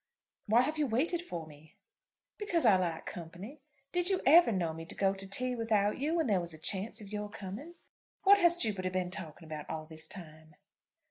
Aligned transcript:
"Why 0.47 0.63
have 0.63 0.79
you 0.79 0.87
waited 0.87 1.21
for 1.21 1.45
me?" 1.45 1.75
"Because 2.39 2.65
I 2.65 2.75
like 2.75 3.05
company. 3.05 3.61
Did 3.91 4.09
you 4.09 4.19
ever 4.25 4.51
know 4.51 4.73
me 4.73 4.83
go 4.83 5.13
to 5.13 5.29
tea 5.29 5.53
without 5.55 5.99
you 5.99 6.15
when 6.15 6.25
there 6.25 6.41
was 6.41 6.55
a 6.55 6.57
chance 6.57 7.01
of 7.01 7.09
your 7.09 7.29
coming? 7.29 7.75
What 8.23 8.39
has 8.39 8.57
Jupiter 8.57 8.89
been 8.89 9.11
talking 9.11 9.45
about 9.45 9.69
all 9.69 9.85
this 9.85 10.07
time?" 10.07 10.55